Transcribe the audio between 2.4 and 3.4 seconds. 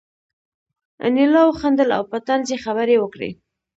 یې خبرې وکړې